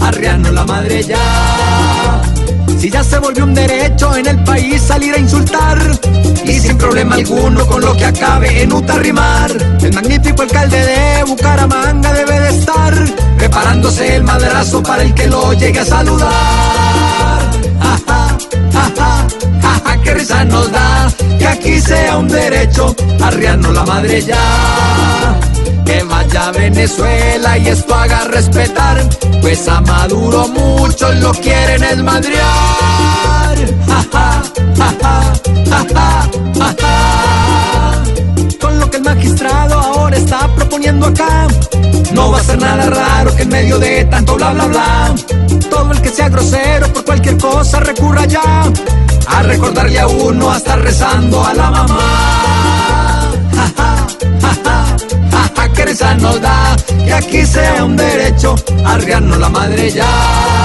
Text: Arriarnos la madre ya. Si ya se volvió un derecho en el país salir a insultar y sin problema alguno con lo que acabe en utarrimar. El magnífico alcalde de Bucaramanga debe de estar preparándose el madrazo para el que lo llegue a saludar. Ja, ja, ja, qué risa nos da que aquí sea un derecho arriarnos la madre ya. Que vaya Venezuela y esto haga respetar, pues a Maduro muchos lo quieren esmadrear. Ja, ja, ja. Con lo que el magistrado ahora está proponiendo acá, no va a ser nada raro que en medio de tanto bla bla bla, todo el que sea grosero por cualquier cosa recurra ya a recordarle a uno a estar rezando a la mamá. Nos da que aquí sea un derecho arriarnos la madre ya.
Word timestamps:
Arriarnos 0.00 0.52
la 0.52 0.64
madre 0.64 1.02
ya. 1.02 2.22
Si 2.78 2.90
ya 2.90 3.02
se 3.02 3.18
volvió 3.18 3.44
un 3.44 3.54
derecho 3.54 4.14
en 4.16 4.26
el 4.26 4.44
país 4.44 4.82
salir 4.82 5.14
a 5.14 5.18
insultar 5.18 5.78
y 6.44 6.60
sin 6.60 6.76
problema 6.76 7.14
alguno 7.14 7.66
con 7.66 7.80
lo 7.80 7.96
que 7.96 8.04
acabe 8.04 8.62
en 8.62 8.72
utarrimar. 8.72 9.50
El 9.80 9.92
magnífico 9.94 10.42
alcalde 10.42 10.78
de 10.78 11.24
Bucaramanga 11.24 12.12
debe 12.12 12.40
de 12.40 12.48
estar 12.50 12.94
preparándose 13.38 14.16
el 14.16 14.24
madrazo 14.24 14.82
para 14.82 15.02
el 15.02 15.14
que 15.14 15.26
lo 15.26 15.52
llegue 15.54 15.80
a 15.80 15.84
saludar. 15.84 16.30
Ja, 17.80 17.98
ja, 18.06 19.26
ja, 19.84 20.02
qué 20.02 20.14
risa 20.14 20.44
nos 20.44 20.70
da 20.70 21.08
que 21.38 21.46
aquí 21.46 21.80
sea 21.80 22.18
un 22.18 22.28
derecho 22.28 22.94
arriarnos 23.22 23.74
la 23.74 23.84
madre 23.84 24.22
ya. 24.22 25.38
Que 25.84 26.02
vaya 26.02 26.50
Venezuela 26.50 27.58
y 27.58 27.68
esto 27.68 27.94
haga 27.94 28.24
respetar, 28.24 29.08
pues 29.46 29.68
a 29.68 29.80
Maduro 29.80 30.48
muchos 30.48 31.14
lo 31.20 31.30
quieren 31.30 31.80
esmadrear. 31.84 33.56
Ja, 33.86 34.04
ja, 34.12 34.42
ja. 35.94 36.28
Con 38.60 38.80
lo 38.80 38.90
que 38.90 38.96
el 38.96 39.04
magistrado 39.04 39.78
ahora 39.78 40.16
está 40.16 40.52
proponiendo 40.56 41.06
acá, 41.06 41.46
no 42.12 42.32
va 42.32 42.38
a 42.38 42.42
ser 42.42 42.58
nada 42.58 42.90
raro 42.90 43.36
que 43.36 43.42
en 43.42 43.48
medio 43.50 43.78
de 43.78 44.04
tanto 44.06 44.34
bla 44.34 44.52
bla 44.52 44.66
bla, 44.66 45.14
todo 45.70 45.92
el 45.92 46.02
que 46.02 46.08
sea 46.08 46.28
grosero 46.28 46.92
por 46.92 47.04
cualquier 47.04 47.38
cosa 47.38 47.78
recurra 47.78 48.24
ya 48.24 48.64
a 49.28 49.42
recordarle 49.44 50.00
a 50.00 50.08
uno 50.08 50.50
a 50.50 50.56
estar 50.56 50.80
rezando 50.80 51.46
a 51.46 51.54
la 51.54 51.70
mamá. 51.70 52.45
Nos 56.26 56.40
da 56.40 56.76
que 57.04 57.12
aquí 57.12 57.46
sea 57.46 57.84
un 57.84 57.96
derecho 57.96 58.56
arriarnos 58.84 59.38
la 59.38 59.48
madre 59.48 59.90
ya. 59.90 60.55